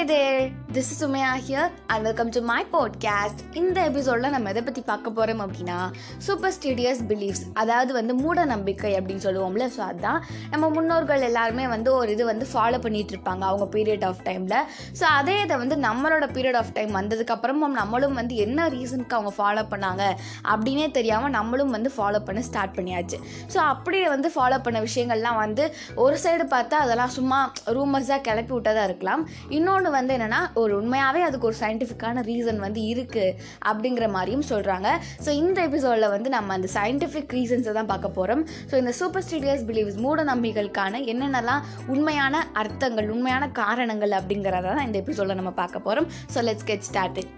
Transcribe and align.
Hey 0.00 0.06
there! 0.06 0.59
This 0.74 0.90
is 0.92 0.98
Sumaiya 1.04 1.30
here 1.46 1.70
and 1.86 2.04
welcome 2.06 2.28
to 2.28 2.40
my 2.40 2.58
podcast 2.72 3.40
இந்த 3.52 3.78
எபிசோடில் 3.84 4.30
நம்ம 4.30 4.50
எதை 4.50 4.62
பற்றி 4.62 4.80
பார்க்க 4.80 5.10
போகிறோம் 5.10 5.40
அப்படின்னா 5.40 5.78
சூப்பர் 6.18 6.52
ஸ்டீடியஸ் 6.52 7.00
பிலீஃப்ஸ் 7.08 7.42
அதாவது 7.52 7.92
வந்து 7.92 8.14
மூட 8.14 8.44
நம்பிக்கை 8.44 8.92
அப்படின்னு 8.94 9.22
சொல்லுவோம்ல 9.24 9.64
ஸோ 9.76 9.80
அதுதான் 9.80 10.20
நம்ம 10.50 10.68
முன்னோர்கள் 10.68 11.20
எல்லாருமே 11.20 11.68
வந்து 11.68 11.94
ஒரு 11.94 12.12
இது 12.12 12.24
வந்து 12.24 12.46
ஃபாலோ 12.52 12.78
பண்ணிட்டு 12.80 13.14
இருப்பாங்க 13.16 13.44
அவங்க 13.44 13.66
பீரியட் 13.76 14.04
ஆஃப் 14.04 14.20
டைமில் 14.24 14.56
ஸோ 15.00 15.02
அதே 15.02 15.42
இதை 15.42 15.56
வந்து 15.56 15.76
நம்மளோட 15.76 16.28
பீரியட் 16.36 16.56
ஆஃப் 16.56 16.72
டைம் 16.72 16.92
வந்ததுக்கப்புறமும் 16.94 17.74
நம்மளும் 17.80 18.14
வந்து 18.14 18.36
என்ன 18.36 18.68
ரீசனுக்கு 18.68 19.16
அவங்க 19.18 19.32
ஃபாலோ 19.38 19.64
பண்ணாங்க 19.74 20.04
அப்படின்னே 20.44 20.90
தெரியாமல் 20.90 21.30
நம்மளும் 21.30 21.70
வந்து 21.70 21.92
ஃபாலோ 21.96 22.22
பண்ண 22.24 22.42
ஸ்டார்ட் 22.42 22.76
பண்ணியாச்சு. 22.78 23.20
ஸோ 23.54 23.56
அப்படியே 23.72 24.08
வந்து 24.08 24.32
ஃபாலோ 24.36 24.60
பண்ண 24.62 24.80
விஷயங்கள்லாம் 24.80 25.36
வந்து 25.36 25.74
ஒரு 25.94 26.18
சைடு 26.22 26.46
பார்த்தா 26.56 26.84
அதெல்லாம் 26.86 27.14
சும்மா 27.18 27.52
ரூமர்ஸாக 27.66 28.20
கிளப்பி 28.20 28.52
விட்டதாக 28.52 28.84
இருக்கலாம். 28.84 29.24
இன்னொன்று 29.48 29.90
வந்து 29.90 30.14
என்னென்னா 30.18 30.42
ஒரு 30.60 30.74
உண்மையாகவே 30.76 31.22
அதுக்கு 31.22 31.48
ஒரு 31.50 31.58
சயின்டிஃபிக்கான 31.60 32.24
ரீசன் 32.26 32.58
வந்து 32.58 32.82
இருக்குது 32.86 33.34
அப்படிங்கிற 33.66 34.08
மாதிரியும் 34.10 34.46
சொல்கிறாங்க 34.50 34.88
ஸோ 35.24 35.30
இந்த 35.40 35.58
எபிசோடில் 35.62 36.08
வந்து 36.08 36.30
நம்ம 36.30 36.54
அந்த 36.54 36.70
சயின்டிஃபிக் 36.74 37.34
ரீசன்ஸை 37.36 37.74
தான் 37.74 37.90
பார்க்க 37.92 38.16
போகிறோம் 38.18 38.42
ஸோ 38.70 38.76
இந்த 38.76 38.94
சூப்பர் 39.00 39.26
ஸ்டீடியஸ் 39.28 39.66
பிலீவ்ஸ் 39.66 40.00
மூட 40.00 40.24
நம்பிகளுக்கான 40.24 41.02
என்னென்னலாம் 41.10 41.64
உண்மையான 41.88 42.34
அர்த்தங்கள் 42.54 43.10
உண்மையான 43.10 43.50
காரணங்கள் 43.60 44.18
அப்படிங்கிறத 44.18 44.66
தான் 44.70 44.86
இந்த 44.86 44.98
எபிசோடில் 44.98 45.40
நம்ம 45.40 45.54
பார்க்க 45.60 45.86
போகிறோம் 45.88 46.10
so 46.34 46.44
let's 46.44 46.68
get 46.68 46.88
started 46.90 47.30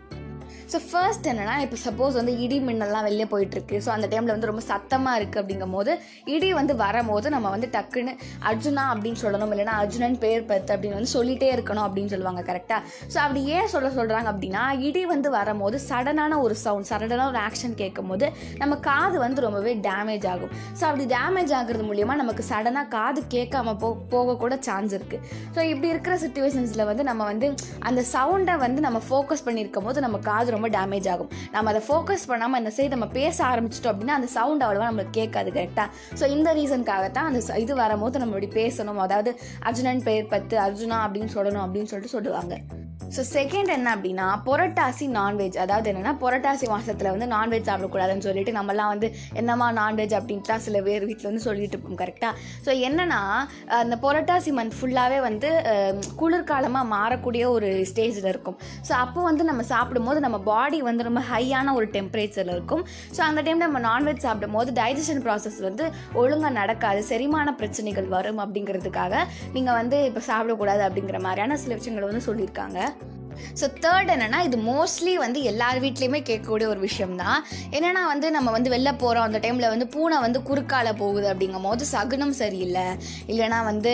so 0.72 0.78
first 0.88 1.26
என்னென்னா 1.32 1.54
இப்போ 1.64 1.78
சப்போஸ் 1.86 2.14
வந்து 2.20 2.34
இடி 2.44 2.58
மின்னல்லாம் 2.68 3.06
வெளியே 3.08 3.26
போயிட்டுருக்கு. 3.32 3.76
ஸோ 3.84 3.90
அந்த 3.96 4.06
டைமில் 4.12 4.34
வந்து 4.34 4.50
ரொம்ப 4.50 4.62
சத்தமாக 4.70 5.18
இருக்குது 5.20 5.42
அப்படிங்கும் 5.42 5.74
போது 5.76 5.92
இடி 6.34 6.50
வந்து 6.60 6.76
வரும்போது 6.84 7.26
நம்ம 7.34 7.50
வந்து 7.54 7.68
டக்குன்னு 7.76 8.14
அர்ஜுனா 8.50 8.84
அப்படின்னு 8.92 9.20
சொல்லணும் 9.24 9.52
இல்லைன்னா 9.54 9.76
அர்ஜுனன் 9.82 10.18
பேர் 10.24 10.46
பத்து 10.50 10.72
அப்படின்னு 10.74 10.98
வந்து 10.98 11.12
சொல்லிகிட்டே 11.16 11.50
இருக்கணும் 11.56 11.84
அப்படின்னு 11.86 12.12
சொல்லுவாங்க 12.14 12.44
கரெக்டாக 12.50 12.80
ஸோ 13.12 13.18
அப்படி 13.24 13.42
ஏன் 13.56 13.70
சொல்ல 13.74 13.90
சொல்கிறாங்க 13.98 14.28
அப்படின்னா 14.32 14.62
இடி 14.88 15.04
வந்து 15.14 15.30
வரும்போது 15.38 15.78
சடனான 15.88 16.38
ஒரு 16.44 16.56
சவுண்ட் 16.64 16.90
சடனான 16.92 17.26
ஒரு 17.32 17.40
ஆக்ஷன் 17.46 17.76
கேட்கும் 17.82 18.10
போது 18.12 18.26
நம்ம 18.62 18.74
காது 18.88 19.16
வந்து 19.24 19.46
ரொம்பவே 19.46 19.74
டேமேஜ் 19.88 20.26
ஆகும். 20.32 20.52
ஸோ 20.78 20.82
அப்படி 20.90 21.06
டேமேஜ் 21.14 21.52
ஆகுறது 21.58 21.84
மூலியமாக 21.90 22.18
நமக்கு 22.22 22.42
சடனாக 22.50 22.86
காது 22.96 23.20
கேட்காம 23.36 23.76
போ 23.82 23.88
போக 24.12 24.36
கூட 24.42 24.54
சான்ஸ் 24.68 24.92
இருக்குது 24.98 25.22
ஸோ 25.54 25.60
இப்படி 25.72 25.88
இருக்கிற 25.94 26.14
சுச்சுவேஷன்ஸில் 26.24 26.84
வந்து 26.90 27.04
நம்ம 27.10 27.22
வந்து 27.30 27.46
அந்த 27.88 28.00
சவுண்டை 28.14 28.54
வந்து 28.64 28.80
நம்ம 28.86 28.98
ஃபோக்கஸ் 29.08 29.44
பண்ணியிருக்கும் 29.46 29.86
போது 29.88 30.04
நம்ம 30.06 30.18
காது 30.28 30.41
ரொம்ப 30.50 30.68
டேமேஜ் 30.68 31.08
ஆகும். 31.08 31.30
நம்ம 31.52 31.70
அதை 31.70 31.82
ஃபோக்கஸ் 31.88 32.26
பண்ணாமல் 32.26 32.64
இந்த 32.64 32.72
சைடு 32.76 32.88
நம்ம 32.88 33.06
பேச 33.06 33.44
ஆரம்பிச்சிட்டோம் 33.44 33.92
அப்படின்னா 33.94 34.16
அந்த 34.18 34.26
சவுண்ட் 34.26 34.62
அவ்வளோவா 34.62 34.90
நம்மளுக்கு 34.90 35.10
கேட்காது 35.10 35.50
கரெக்டாக 35.50 35.88
ஸோ 36.20 36.28
இந்த 36.28 36.54
ரீசனுக்காகத்தான் 36.54 37.30
அந்த 37.30 37.58
இது 37.58 37.74
வரும்போது 37.74 38.18
நம்ம 38.18 38.38
இப்படி 38.38 38.66
பேசணும். 38.66 38.96
அதாவது 38.96 39.40
அர்ஜுனன் 39.60 40.02
பெயர் 40.02 40.26
பத்து 40.26 40.58
அர்ஜுனா 40.58 41.00
அப்படின்னு 41.06 41.34
சொல்லணும் 41.34 41.64
அப்படின்னு 41.66 41.90
சொல்லிட்டு 41.92 42.16
சொல்லுவாங்க. 42.16 42.56
ஸோ 43.14 43.22
செகண்ட் 43.36 43.70
என்ன 43.74 43.88
அப்படின்னா 43.96 44.26
புரட்டாசி 44.46 45.06
நான்வெஜ் 45.16 45.56
அதாவது 45.64 45.88
என்னென்னா 45.90 46.12
புரட்டாசி 46.22 46.66
மாதத்தில் 46.72 47.10
வந்து 47.14 47.26
நான்வெஜ் 47.34 47.66
சாப்பிடக்கூடாதுன்னு 47.68 48.24
சொல்லிட்டு 48.26 48.52
நம்மலாம் 48.58 48.90
வந்து 48.92 49.08
என்னம்மா 49.40 49.66
நான்வெஜ் 49.78 50.14
அப்படின்ட்டுலாம் 50.18 50.62
சில 50.66 50.80
பேர் 50.86 51.04
வீட்டில் 51.08 51.28
வந்து 51.30 51.42
சொல்லிட்டு 51.46 51.76
இருப்போம் 51.76 51.98
கரெக்டாக 52.02 52.32
ஸோ 52.66 52.70
என்னென்னா 52.88 53.20
அந்த 53.80 53.96
புரட்டாசி 54.04 54.52
மந்த் 54.58 54.76
ஃபுல்லாகவே 54.78 55.18
வந்து 55.28 55.50
குளிர்காலமாக 56.22 56.90
மாறக்கூடிய 56.94 57.42
ஒரு 57.56 57.68
ஸ்டேஜில் 57.90 58.30
இருக்கும். 58.32 58.56
ஸோ 58.88 58.94
அப்போ 59.04 59.20
வந்து 59.28 59.46
நம்ம 59.50 59.66
சாப்பிடும்போது 59.72 60.22
நம்ம 60.26 60.40
பாடி 60.50 60.80
வந்து 60.88 61.06
ரொம்ப 61.08 61.22
ஹையான 61.32 61.74
ஒரு 61.80 61.88
டெம்பரேச்சரில் 61.98 62.54
இருக்கும். 62.56 62.82
ஸோ 63.18 63.22
அந்த 63.28 63.42
டைம் 63.48 63.62
நம்ம 63.66 63.84
நான்வெஜ் 63.90 64.24
சாப்பிடும்போது 64.26 64.72
டைஜஷன் 64.80 65.22
ப்ராசஸ் 65.26 65.60
வந்து 65.68 65.84
ஒழுங்காக 66.22 66.54
நடக்காது 66.60 67.02
செரிமான 67.12 67.56
பிரச்சனைகள் 67.60 68.10
வரும் 68.16 68.42
அப்படிங்கிறதுக்காக 68.46 69.14
நீங்கள் 69.58 69.78
வந்து 69.82 70.00
இப்போ 70.10 70.24
சாப்பிடக்கூடாது 70.32 70.84
அப்படிங்கிற 70.88 71.20
மாதிரியான 71.28 71.60
சில 71.64 71.74
விஷயங்களை 71.80 72.08
வந்து 72.10 72.26
சொல்லியிருக்காங்க. 72.30 72.80
ஸோ 73.60 73.66
தேர்ட் 73.80 74.10
என்னன்னா 74.10 74.40
இது 74.42 74.56
மோஸ்ட்லி 74.64 75.14
வந்து 75.16 75.42
எல்லார் 75.42 75.80
வீட்லேயுமே 75.80 76.20
கேட்கக்கூடிய 76.22 76.66
ஒரு 76.66 76.80
விஷயம் 76.80 77.16
தான் 77.16 77.38
என்னன்னா 77.70 78.04
வந்து 78.06 78.30
நம்ம 78.30 78.50
வந்து 78.50 78.70
வெளில 78.70 78.92
போகிறோம் 78.96 79.22
அந்த 79.22 79.38
டைமில் 79.38 79.68
வந்து 79.68 79.88
பூனை 79.88 80.18
வந்து 80.18 80.40
குறுக்கால 80.42 80.92
போகுது 80.96 81.26
அப்படிங்கும் 81.28 81.62
போது 81.62 81.84
சகுனம் 81.86 82.32
சரியில்லை. 82.32 82.86
இல்லைனா 83.26 83.64
வந்து 83.64 83.92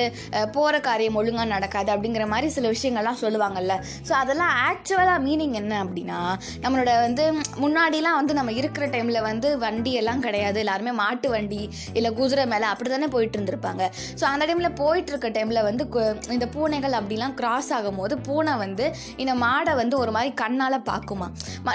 போகிற 0.53 0.81
காரியம் 0.81 1.15
ஒழுங்காக 1.15 1.49
நடக்காது 1.49 1.91
அப்படிங்கிற 1.93 2.26
மாதிரி 2.26 2.49
சில 2.49 2.69
விஷயங்கள்லாம் 2.69 3.21
சொல்லுவாங்கல்ல. 3.21 3.75
ஸோ 4.09 4.12
அதெல்லாம் 4.15 4.53
ஆக்சுவலாக 4.65 5.21
மீனிங் 5.22 5.53
என்ன 5.55 5.84
அப்படின்னா 5.84 6.20
நம்மளோட 6.62 6.93
வந்து 7.00 7.25
முன்னாடிலாம் 7.60 8.15
வந்து 8.15 8.34
நம்ம 8.34 8.53
இருக்கிற 8.53 8.87
டைமில் 8.87 9.20
வந்து 9.22 9.49
வண்டி 9.59 9.93
எல்லாம் 9.94 10.20
கிடையாது. 10.20 10.59
எல்லாருமே 10.59 10.93
மாட்டு 10.94 11.31
வண்டி 11.31 11.62
இல்லை 11.93 12.12
குதிரை 12.12 12.47
மேலே 12.47 12.66
அப்படி 12.66 12.91
தானே 12.91 13.09
போயிட்டு 13.09 13.37
இருந்திருப்பாங்க. 13.38 13.82
ஸோ 14.20 14.25
அந்த 14.25 14.47
டைமில் 14.47 14.75
போயிட்டு 14.75 15.10
இருக்க 15.10 15.28
டைமில் 15.31 15.62
வந்து 15.62 15.84
கு- 15.88 16.05
இந்த 16.32 16.47
பூனைகள் 16.49 16.93
அப்படிலாம் 16.93 17.34
கிராஸ் 17.34 17.70
ஆகும்போது 17.72 18.15
பூனை 18.22 18.56
வந்து 18.56 18.84
இந்த 19.28 19.41
மாடை 19.44 19.72
வந்து 19.81 19.97
ஒரு 20.03 20.11
மாதிரி 20.15 20.31
கண்ணால் 20.41 20.77
பார்க்குமா? 20.91 21.27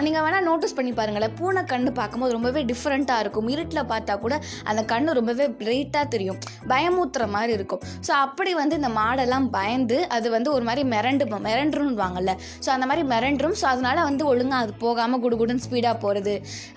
நீங்கள் 0.06 0.24
வேணால் 0.26 0.46
நோட்டீஸ் 0.48 0.76
பண்ணி 0.78 0.92
பாருங்களேன். 1.00 1.34
பூனை 1.40 1.62
கண்ணு 1.72 1.90
பார்க்கும்போது 2.00 2.32
ரொம்பவே 2.36 2.62
டிஃப்ரெண்ட்டாக 2.70 3.24
இருக்கும். 3.24 3.50
இருட்டில் 3.54 3.82
பார்த்தா 3.92 4.14
கூட 4.24 4.36
அந்த 4.70 4.82
கண்ணு 4.92 5.12
ரொம்பவே 5.18 5.46
பிரைட்டாக 5.60 6.06
தெரியும். 6.14 6.40
பயமூத்துற 6.72 7.26
மாதிரி 7.36 7.54
இருக்கும். 7.58 7.82
ஸோ 8.08 8.12
அப்படி 8.26 8.52
வந்து 8.62 8.78
இந்த 8.80 8.90
மாடெல்லாம் 8.98 9.46
பயந்து 9.58 9.98
அது 10.18 10.28
வந்து 10.36 10.50
ஒரு 10.56 10.66
மாதிரி 10.70 10.86
மிரண்டு 10.94 11.28
மிரண்டுருன்னுவாங்கல்ல 11.48 12.34
ஸோ 12.64 12.72
அந்த 12.76 12.88
மாதிரி 12.92 13.04
மிரண்டும் 13.14 13.56
ஸோ 13.62 13.68
அதனால் 13.74 14.02
வந்து 14.10 14.26
ஒழுங்காக 14.32 14.64
அது 14.66 14.74
போகாமல் 14.86 15.22
குடுகுடுன்னு 15.26 15.66
ஸ்பீடாக 15.68 15.96
போகிறது 16.06 16.34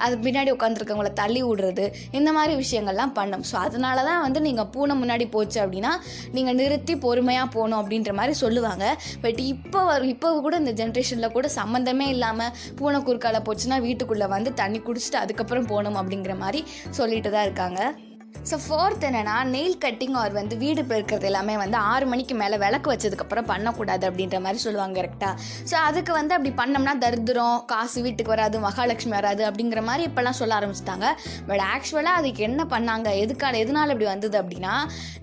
அது 0.06 0.14
பின்னாடி 0.26 0.52
உட்காந்துருக்கவங்கள 0.56 1.12
தள்ளி 1.22 1.42
விடுறது 1.48 1.86
இந்த 2.20 2.30
மாதிரி 2.38 2.54
விஷயங்கள்லாம் 2.62 3.14
பண்ணும். 3.20 3.46
ஸோ 3.52 3.56
அதனால 3.66 4.04
தான் 4.10 4.22
வந்து 4.26 4.42
நீங்கள் 4.48 4.70
பூனை 4.76 4.96
முன்னாடி 5.02 5.28
போச்சு 5.36 5.60
அப்படின்னா 5.64 5.94
நீங்கள் 6.38 6.58
நிறுத்தி 6.62 6.96
பொறுமையாக 7.06 7.48
போகணும் 7.56 7.80
அப்படின்ற 7.82 8.12
மாதிரி 8.20 8.36
சொல்லுவாங்க. 8.44 8.84
பட் 9.24 9.42
இப்போ 9.54 9.82
வரும் 9.92 10.12
இப்போ 10.14 10.28
கூட 10.46 10.56
இந்த 10.66 10.76
ஜென்ரேஷனில் 10.82 11.34
கூட 11.36 11.46
சம்மந்தமே 11.58 12.08
இல்லாமல் 12.16 12.54
பூனை 12.80 13.00
குறுக்கால 13.08 13.40
போச்சுன்னா 13.48 13.78
வீட்டுக்குள்ளே 13.86 14.28
வந்து 14.36 14.52
தண்ணி 14.62 14.80
குடிச்சிட்டு 14.88 15.22
அதுக்கப்புறம் 15.24 15.70
போகணும் 15.72 16.00
அப்படிங்கிற 16.02 16.36
மாதிரி 16.44 16.62
சொல்லிட்டு 17.00 17.32
தான் 17.36 17.46
இருக்காங்க. 17.48 17.80
ஸோ 18.50 18.56
ஃபோர்த் 18.64 19.04
என்னென்னா 19.08 19.36
நெயில் 19.54 19.76
கட்டிங் 19.84 20.16
ஆர் 20.22 20.34
வந்து 20.38 20.54
வீடு 20.62 20.82
பெருக்கிறது 20.90 21.26
எல்லாமே 21.30 21.54
வந்து 21.62 21.78
ஆறு 21.92 22.04
மணிக்கு 22.10 22.34
மேலே 22.40 22.56
விளக்கு 22.64 22.88
வச்சதுக்கப்புறம் 22.92 23.46
பண்ணக்கூடாது 23.52 24.04
அப்படின்ற 24.08 24.38
மாதிரி 24.44 24.58
சொல்லுவாங்க 24.64 24.94
கரெக்டாக 24.98 25.32
ஸோ 25.70 25.74
அதுக்கு 25.88 26.12
வந்து 26.18 26.32
அப்படி 26.36 26.52
பண்ணோம்னா 26.60 26.92
தரித்திரம் 27.04 27.56
காசு 27.72 27.98
வீட்டுக்கு 28.04 28.32
வராது 28.34 28.56
மகாலட்சுமி 28.66 29.14
வராது 29.18 29.42
அப்படிங்கிற 29.48 29.80
மாதிரி 29.88 30.04
இப்போல்லாம் 30.08 30.38
சொல்ல 30.40 30.52
ஆரம்பிச்சிட்டாங்க. 30.58 31.06
பட் 31.48 31.62
ஆக்சுவலாக 31.72 32.20
அதுக்கு 32.20 32.44
என்ன 32.48 32.66
பண்ணாங்க? 32.74 33.08
எதுக்கான 33.22 33.58
எதனால 33.64 33.94
இப்படி 33.94 34.08
வந்தது 34.12 34.38
அப்படின்னா 34.42 34.74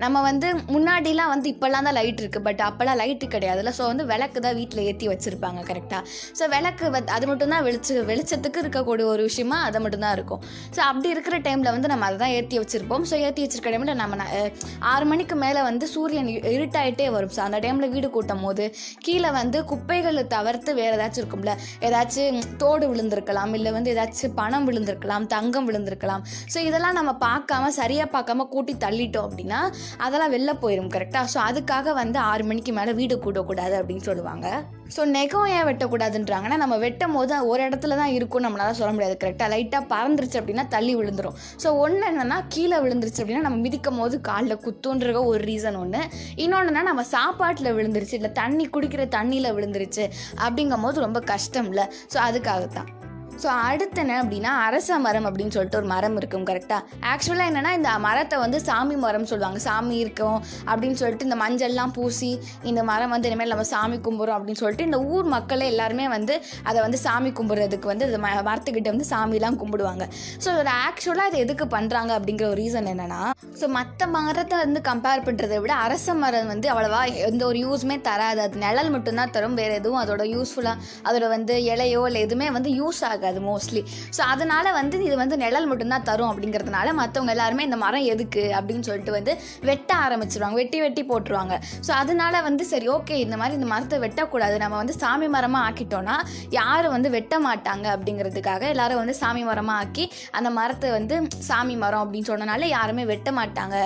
நம்ம 0.03 0.23
வந்து 0.29 0.49
முன்னாடிலாம் 0.73 1.31
வந்து 1.33 1.49
இப்போல்லாம் 1.53 1.87
தான் 1.89 1.97
லைட் 1.99 2.21
இருக்குது 2.23 2.45
பட் 2.49 2.63
அப்போல்லாம் 2.67 2.99
லைட்டு 3.03 3.31
கிடையாதுல்ல. 3.35 3.73
ஸோ 3.79 3.85
வந்து 3.91 4.05
விளக்கு 4.11 4.45
தான் 4.47 4.57
வீட்டில் 4.59 4.83
ஏற்றி 4.89 5.09
வச்சுருப்பாங்க 5.13 5.63
கரெக்டாக 5.71 6.03
ஸோ 6.41 6.43
விளக்கு 6.55 6.91
வந்து 6.97 7.11
அது 7.17 7.27
மட்டும்தான் 7.31 7.65
வெளிச்ச 7.69 8.05
வெளிச்சத்துக்கு 8.11 8.61
இருக்கக்கூடிய 8.65 9.07
ஒரு 9.13 9.23
விஷயமா 9.31 9.59
அதை 9.69 9.81
மட்டும்தான் 9.87 10.15
இருக்கும். 10.19 10.43
ஸோ 10.75 10.81
அப்படி 10.91 11.09
இருக்கிற 11.15 11.35
டைமில் 11.49 11.73
வந்து 11.77 11.93
நம்ம 11.95 12.05
அதை 12.11 12.19
தான் 12.25 12.35
ஏற்றி 12.37 12.63
வச்சுருப்போம். 12.63 13.05
ஸோ 13.09 13.12
ஏற்றி 13.19 13.45
வச்சிருக்க 13.45 13.71
டைமில் 13.73 13.93
நம்ம 13.93 14.15
ந- 14.15 14.51
ஆறு 14.79 15.05
மணிக்கு 15.05 15.35
மேலே 15.35 15.61
வந்து 15.61 15.87
சூரியன் 15.87 16.27
இருட்டாயிட்டே 16.27 17.11
வரும். 17.11 17.29
ஸோ 17.29 17.39
அந்த 17.39 17.59
டைமில் 17.59 17.89
வீடு 17.89 18.09
கூட்டும் 18.09 18.41
போது 18.41 18.75
கீழே 18.99 19.31
வந்து 19.31 19.65
குப்பைகளை 19.65 20.27
தவிர்த்து 20.27 20.75
வேறு 20.75 20.97
ஏதாச்சும் 20.97 21.23
இருக்கும்ல? 21.23 21.53
ஏதாச்சும் 21.79 22.43
தோடு 22.57 22.95
விழுந்திருக்கலாம் 22.95 23.53
இல்லை 23.53 23.71
வந்து 23.71 23.93
ஏதாச்சும் 23.93 24.33
பணம் 24.35 24.71
விழுந்திருக்கலாம் 24.71 25.25
தங்கம் 25.25 25.73
விழுந்திருக்கலாம். 25.73 26.23
ஸோ 26.53 26.57
இதெல்லாம் 26.57 26.93
நம்ம 26.93 27.17
பார்க்காம 27.19 27.67
சரியாக 27.67 28.19
பார்க்காம 28.19 28.47
கூட்டி 28.47 28.73
தள்ளிட்டோம் 28.73 29.29
அப்படின்னா 29.29 29.73
அதெல்லாம் 29.97 30.33
வெளில 30.33 30.59
போயிடும் 30.61 30.89
கரெக்டாக 30.89 31.25
ஸோ 31.33 31.39
அதுக்காக 31.49 31.93
வந்து 31.93 32.19
ஆறு 32.19 32.43
மணிக்கு 32.43 32.73
மேலே 32.73 32.93
வீடு 32.93 33.17
கூட்டக்கூடாது 33.17 33.75
அப்படின்னு 33.81 34.01
சொல்லுவாங்க. 34.01 34.63
ஸோ 34.95 35.05
நெகம் 35.05 35.49
ஏன் 35.55 35.65
வெட்டக்கூடாதுன்றாங்கன்னா 35.69 36.57
நம்ம 36.63 36.77
வெட்டும் 36.77 37.13
போது 37.13 37.47
ஒரு 37.47 37.63
இடத்துல 37.63 37.95
தான் 37.95 38.13
இருக்கும் 38.17 38.45
நம்மளால 38.45 38.71
சொல்ல 38.71 38.91
முடியாது. 38.93 39.17
கரெக்டாக 39.23 39.51
லைட்டாக 39.53 39.89
பறந்துருச்சு 39.93 40.39
அப்படின்னா 40.41 40.67
தள்ளி 40.67 40.95
விழுந்துரும். 40.95 41.35
ஸோ 41.63 41.67
ஒன்று 41.77 42.03
என்னென்னா 42.11 42.41
கீழே 42.49 42.79
விழுந்துருச்சு 42.85 43.21
அப்படின்னா 43.23 43.41
நம்ம 43.41 43.57
மிதிக்கும் 43.57 43.97
போது 43.97 44.21
காலில் 44.21 44.61
குத்துன்ற 44.65 45.25
ஒரு 45.25 45.43
ரீசன் 45.43 45.75
ஒன்று 45.75 46.01
இன்னொன்றுனா 46.35 46.83
நம்ம 46.89 47.03
சாப்பாட்டில் 47.03 47.75
விழுந்துருச்சு 47.79 48.13
இல்லை 48.13 48.31
தண்ணி 48.31 48.67
குடிக்கிற 48.67 49.05
தண்ணியில் 49.19 49.55
விழுந்துருச்சு 49.59 50.09
அப்படிங்கும் 50.35 50.81
போது 50.81 50.99
ரொம்ப 50.99 51.19
கஷ்டம் 51.19 51.65
இல்லை 51.65 51.87
ஸோ 52.13 52.19
அதுக்காகத்தான். 52.27 53.02
ஸோ 53.35 53.47
அடுத்து 53.63 54.01
என்ன 54.01 54.23
அப்படின்னா 54.23 54.51
அரச 54.63 54.97
மரம் 54.99 55.25
அப்படின்னு 55.25 55.49
சொல்லிட்டு 55.49 55.77
ஒரு 55.77 55.85
மரம் 55.85 56.15
இருக்கும் 56.15 56.45
கரெக்டாக 56.45 56.81
ஆக்சுவலாக 57.11 57.49
என்னென்னா 57.49 57.71
இந்த 57.71 57.99
மரத்தை 57.99 58.37
வந்து 58.37 58.59
சாமி 58.61 58.95
மரம் 58.95 59.25
சொல்லுவாங்க. 59.25 59.59
சாமி 59.59 59.95
இருக்கும் 59.97 60.37
அப்படின்னு 60.65 60.93
சொல்லிட்டு 60.93 61.25
இந்த 61.25 61.37
மஞ்சள்லாம் 61.37 61.93
பூசி 61.93 62.29
இந்த 62.63 62.83
மரம் 62.83 63.09
வந்து 63.09 63.27
இனிமேல் 63.27 63.49
நம்ம 63.49 63.65
சாமி 63.71 63.97
கும்பிட்றோம் 63.97 64.37
அப்படின்னு 64.37 64.61
சொல்லிட்டு 64.61 64.83
இந்த 64.83 64.99
ஊர் 65.09 65.27
மக்களே 65.27 65.67
எல்லாருமே 65.67 66.05
வந்து 66.07 66.35
அதை 66.63 66.81
வந்து 66.81 66.97
சாமி 66.97 67.31
கும்பிட்றதுக்கு 67.31 67.85
வந்து 67.85 68.05
இந்த 68.05 68.19
ம- 68.19 68.45
மரத்துக்கிட்ட 68.45 68.89
வந்து 68.89 69.07
சாமிலாம் 69.09 69.59
கும்பிடுவாங்க. 69.61 70.05
ஸோ 70.37 70.49
இதில் 70.53 70.71
ஆக்சுவலாக 70.83 71.31
இது 71.31 71.39
எதுக்கு 71.39 71.67
பண்ணுறாங்க 71.67 72.11
அப்படிங்கிற 72.17 72.47
ஒரு 72.47 72.61
ரீசன் 72.61 72.91
என்னென்னா 72.93 73.21
ஸோ 73.59 73.67
மற்ற 73.69 74.07
மரத்தை 74.09 74.57
வந்து 74.57 74.79
கம்பேர் 74.83 75.25
பண்ணுறதை 75.25 75.59
விட 75.59 75.73
அரச 75.81 76.13
மரம் 76.15 76.47
வந்து 76.47 76.69
அவ்வளோவா 76.71 77.01
எந்த 77.25 77.43
ஒரு 77.45 77.59
யூஸுமே 77.65 77.99
தராது. 78.01 78.41
அது 78.41 78.57
நிழல் 78.57 78.89
மட்டும்தான் 78.89 79.31
தரும் 79.31 79.55
வேறு 79.55 79.73
எதுவும் 79.73 80.01
அதோட 80.01 80.23
யூஸ்ஃபுல்லாக 80.33 80.77
அதோட 81.05 81.25
வந்து 81.29 81.53
இலையோ 81.69 82.03
இல்லை 82.05 82.21
எதுவுமே 82.21 82.49
வந்து 82.51 82.71
யூஸ் 82.75 83.03
ஆகாது. 83.03 83.22
ஆகாது 83.23 83.41
மோஸ்ட்லி 83.49 83.81
ஸோ 84.17 84.21
அதனால் 84.33 84.69
வந்து 84.79 84.95
இது 85.07 85.15
வந்து 85.23 85.35
நிழல் 85.43 85.67
மட்டும்தான் 85.71 86.05
தரும் 86.09 86.29
அப்படிங்கிறதுனால 86.31 86.87
மற்றவங்க 86.99 87.33
எல்லாருமே 87.35 87.65
இந்த 87.67 87.77
மரம் 87.83 88.07
எதுக்கு 88.13 88.43
அப்படின்னு 88.57 88.85
சொல்லிட்டு 88.87 89.13
வந்து 89.17 89.33
வெட்ட 89.69 89.91
ஆரம்பிச்சிருவாங்க. 90.05 90.57
வெட்டி 90.61 90.79
வெட்டி 90.83 91.03
போட்டுருவாங்க. 91.11 91.53
ஸோ 91.87 91.91
அதனால 92.01 92.41
வந்து 92.47 92.63
சரி 92.71 92.87
ஓகே 92.95 93.17
இந்த 93.25 93.35
மாதிரி 93.41 93.57
இந்த 93.59 93.69
மரத்தை 93.73 93.99
வெட்டக்கூடாது 94.05 94.57
நம்ம 94.63 94.77
வந்து 94.81 94.95
சாமி 95.03 95.29
மரமாக 95.35 95.67
ஆக்கிட்டோன்னா 95.69 96.17
யாரும் 96.59 96.95
வந்து 96.97 97.11
வெட்ட 97.17 97.39
மாட்டாங்க 97.47 97.87
அப்படிங்கிறதுக்காக 97.95 98.67
எல்லாரும் 98.73 99.01
வந்து 99.03 99.17
சாமி 99.21 99.43
மரமாக 99.51 99.85
ஆக்கி 99.85 100.07
அந்த 100.39 100.51
மரத்தை 100.59 100.91
வந்து 100.97 101.15
சாமி 101.49 101.77
மரம் 101.85 102.03
அப்படின்னு 102.05 102.31
சொன்னனால 102.33 102.69
யாருமே 102.77 103.05
வெட்ட 103.13 103.31
மாட்டாங்க 103.39 103.77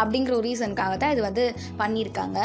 அப்படிங்கிற 0.00 0.34
ஒரு 0.40 0.48
ரீசனுக்காக 0.50 0.96
தான் 1.04 1.14
இது 1.16 1.22
வந்து 1.28 1.46
பண்ணியிருக்காங்க. 1.82 2.40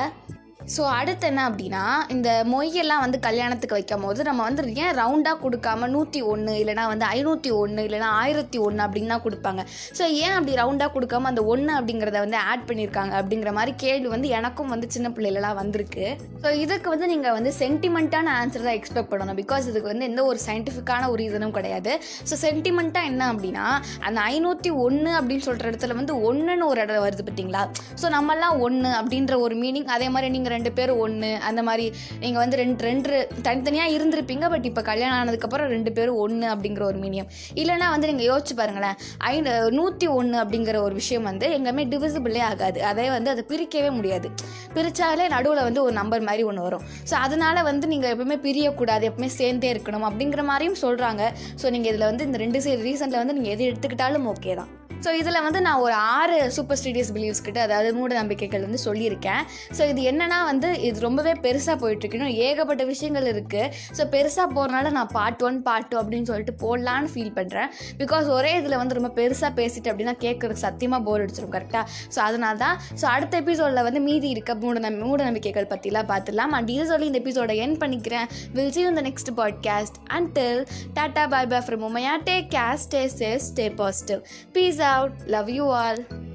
ஸோ 0.73 0.81
அடுத்து 0.97 1.25
என்ன 1.29 1.41
அப்படின்னா 1.49 1.83
இந்த 2.15 2.29
மொய்யெல்லாம் 2.51 3.01
வந்து 3.03 3.17
கல்யாணத்துக்கு 3.25 3.77
வைக்கும் 3.77 4.03
போது 4.05 4.21
நம்ம 4.27 4.41
வந்து 4.47 4.63
ஏன் 4.83 4.93
ரவுண்டாக 4.99 5.37
கொடுக்காம 5.45 5.87
நூற்றி 5.95 6.19
ஒன்று 6.33 6.53
இல்லைனா 6.61 6.83
வந்து 6.91 7.05
ஐநூற்றி 7.15 7.49
ஒன்று 7.61 7.81
இல்லைனா 7.87 8.09
ஆயிரத்தி 8.21 8.57
ஒன்று 8.67 8.81
அப்படின்னு 8.85 9.11
தான் 9.13 9.23
கொடுப்பாங்க. 9.25 9.61
ஸோ 9.97 10.03
ஏன் 10.25 10.35
அப்படி 10.37 10.53
ரவுண்டாக 10.61 10.91
கொடுக்காம 10.95 11.29
அந்த 11.31 11.43
ஒன்று 11.53 11.71
அப்படிங்கிறத 11.79 12.19
வந்து 12.25 12.37
ஆட் 12.51 12.65
பண்ணியிருக்காங்க 12.69 13.13
அப்படிங்கிற 13.21 13.53
மாதிரி 13.57 13.73
கேள்வி 13.83 14.09
வந்து 14.15 14.29
எனக்கும் 14.39 14.71
வந்து 14.75 14.89
சின்ன 14.95 15.09
பிள்ளைகளெலாம் 15.17 15.57
வந்திருக்கு. 15.61 16.05
ஸோ 16.43 16.51
இதுக்கு 16.63 16.87
வந்து 16.93 17.09
நீங்கள் 17.13 17.35
வந்து 17.37 17.53
சென்டிமெண்ட்டான 17.61 18.31
ஆன்சர் 18.41 18.65
தான் 18.67 18.77
எக்ஸ்பெக்ட் 18.79 19.11
பண்ணணும். 19.13 19.39
பிகாஸ் 19.41 19.67
இதுக்கு 19.71 19.91
வந்து 19.93 20.07
எந்த 20.11 20.23
ஒரு 20.29 20.41
சயின்டிஃபிக்கான 20.47 21.09
ஒரு 21.13 21.19
ரீசனும் 21.23 21.55
கிடையாது. 21.59 21.91
ஸோ 22.31 22.37
சென்டிமெண்ட்டாக 22.45 23.11
என்ன 23.11 23.29
அப்படின்னா 23.33 23.67
அந்த 24.07 24.19
ஐநூற்றி 24.33 24.73
ஒன்று 24.85 25.11
அப்படின்னு 25.19 25.47
சொல்கிற 25.49 25.69
இடத்துல 25.73 25.99
வந்து 25.99 26.15
ஒன்றுன்னு 26.29 26.69
ஒரு 26.71 26.81
இடம் 26.85 27.05
வருது 27.07 27.25
பார்த்தீங்களா? 27.27 27.65
ஸோ 28.03 28.07
நம்மலாம் 28.17 28.57
ஒன்று 28.67 28.91
அப்படின்ற 29.01 29.35
ஒரு 29.47 29.57
மீனிங் 29.65 29.93
அதே 29.97 30.09
மாதிரி 30.15 30.29
நீங்கள் 30.37 30.57
ரெண்டு 30.61 30.77
பேர் 30.77 30.91
ஒன்று 31.03 31.29
அந்த 31.49 31.61
மாதிரி 31.67 31.85
நீங்கள் 32.23 32.41
வந்து 32.41 32.57
ரெண்டு 32.61 32.83
ரெண்டு 32.87 33.11
தனித்தனியாக 33.45 33.93
இருந்திருப்பீங்க 33.95 34.45
பட் 34.53 34.65
இப்போ 34.69 34.81
கல்யாணம் 34.89 35.17
ஆனதுக்கப்புறம் 35.19 35.69
ரெண்டு 35.73 35.91
பேரும் 35.97 36.17
ஒன்று 36.23 36.47
அப்படிங்கிற 36.53 36.83
ஒரு 36.89 36.99
மீனியம். 37.03 37.29
இல்லைனா 37.61 37.87
வந்து 37.93 38.09
நீங்கள் 38.09 38.27
யோசிச்சு 38.29 38.55
பாருங்களேன் 38.59 38.97
ஐ 39.29 39.33
நூற்றி 39.77 40.07
ஒன்று 40.17 40.37
அப்படிங்கிற 40.41 40.77
ஒரு 40.87 40.95
விஷயம் 41.01 41.27
வந்து 41.29 41.47
எங்கேயுமே 41.57 41.85
டிவிசிபிளே 41.93 42.43
ஆகாது. 42.49 42.79
அதே 42.91 43.07
வந்து 43.15 43.31
அதை 43.33 43.45
பிரிக்கவே 43.51 43.89
முடியாது. 43.97 44.29
பிரித்தாலே 44.75 45.25
நடுவில் 45.35 45.65
வந்து 45.67 45.83
ஒரு 45.85 45.95
நம்பர் 46.01 46.27
மாதிரி 46.29 46.45
ஒன்று 46.51 46.67
வரும். 46.67 46.85
ஸோ 47.11 47.15
அதனால் 47.27 47.61
வந்து 47.69 47.87
நீங்கள் 47.93 48.13
எப்பவுமே 48.15 48.37
பிரியக்கூடாது 48.45 49.09
எப்பவுமே 49.11 49.31
சேர்ந்தே 49.39 49.71
இருக்கணும் 49.75 50.07
அப்படிங்கிற 50.09 50.43
மாதிரியும் 50.51 50.79
சொல்கிறாங்க 50.85 51.23
ஸோ 51.63 51.67
நீங்கள் 51.75 51.93
இதில் 51.93 52.09
வந்து 52.11 52.27
இந்த 52.29 52.39
ரெண்டு 52.45 52.61
சைடு 52.67 52.83
ரீசனில் 52.89 53.21
வந்து 53.23 53.37
நீங்கள் 53.39 53.55
எது 53.57 53.69
எடுத்துக்கிட்டாலும் 53.71 54.29
ஓகே 54.33 54.55
தான். 54.61 54.71
ஸோ 55.05 55.09
இதில் 55.21 55.41
வந்து 55.47 55.61
நான் 55.67 55.81
ஒரு 55.85 55.95
ஆறு 56.15 56.35
சூப்பர் 56.57 56.79
ஸ்டீடியஸ் 56.79 57.11
பிலீவ்ஸ் 57.15 57.43
கிட்ட 57.45 57.59
அதாவது 57.67 57.89
மூட 57.97 58.11
நம்பிக்கைகள் 58.19 58.63
வந்து 58.65 58.79
சொல்லியிருக்கேன். 58.85 59.41
ஸோ 59.77 59.81
இது 59.91 60.01
என்னென்னா 60.11 60.39
வந்து 60.49 60.69
இது 60.87 61.05
ரொம்பவே 61.07 61.33
பெருசாக 61.45 61.75
போயிட்டுருக்கணும். 61.83 62.33
ஏகப்பட்ட 62.47 62.83
விஷயங்கள் 62.91 63.27
இருக்குது 63.33 63.71
ஸோ 63.97 64.05
பெருசாக 64.15 64.47
போகிறனால 64.57 64.91
நான் 64.97 65.11
பார்ட் 65.17 65.43
ஒன் 65.49 65.57
பார்ட் 65.67 65.89
டூ 65.91 65.97
அப்படின்னு 66.01 66.29
சொல்லிட்டு 66.31 66.55
போடலான்னு 66.63 67.11
ஃபீல் 67.13 67.33
பண்ணுறேன் 67.39 67.69
பிகாஸ் 68.01 68.27
ஒரே 68.37 68.51
இதில் 68.59 68.77
வந்து 68.81 68.97
ரொம்ப 68.99 69.11
பெருசாக 69.19 69.51
பேசிட்டு 69.59 69.91
அப்படின்னா 69.91 70.15
கேட்குறதுக்கு 70.25 70.65
சத்தியமாக 70.65 71.01
போர் 71.07 71.23
அடிச்சிடும் 71.23 71.55
கரெக்டாக 71.55 71.83
ஸோ 72.15 72.21
அதனால 72.27 72.57
தான் 72.57 72.77
ஸோ 73.01 73.07
அடுத்த 73.15 73.39
எபிசோடில் 73.43 73.83
வந்து 73.83 74.01
மீதி 74.09 74.29
இருக்க 74.29 74.55
மூட 74.55 74.79
நம்பி 74.79 75.01
மூட 75.03 75.21
நம்பிக்கைகள் 75.23 75.69
பற்றிலாம் 75.73 76.09
பார்த்துலாம் 76.13 76.53
அண்ட் 76.59 76.71
இது 76.75 76.85
சொல்லி 76.91 77.09
இந்த 77.11 77.21
எபிசோடை 77.23 77.57
என் 77.65 77.77
பண்ணிக்கிறேன் 77.83 78.27
வில் 78.53 78.73
சி 78.77 78.83
இந்த 78.91 79.03
next 79.09 79.33
podcast 79.41 79.97
till 80.37 80.61
tata 80.99 81.25
bye 81.35 81.49
bye 81.53 81.65
from 81.67 81.85
Umaiya. 81.89 82.13
Day 82.29 82.37
caste 82.55 82.87
stay 82.87 83.03
safe 83.19 83.43
stay 83.49 83.67
positive 83.81 84.21
peace 84.53 84.90
out. 84.91 85.27
Love 85.27 85.49
you 85.49 85.69
all. 85.69 86.30